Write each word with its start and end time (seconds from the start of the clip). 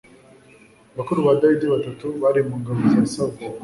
bakuru 0.97 1.19
ba 1.25 1.33
dawidi 1.41 1.65
batatu 1.73 2.05
bari 2.21 2.41
mu 2.47 2.55
ngabo 2.61 2.81
za 2.91 3.01
sawuli 3.13 3.45